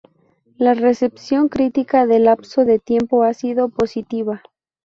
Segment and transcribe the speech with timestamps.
[0.57, 4.41] La Recepción crítica de Lapso de tiempo ha sido positiva.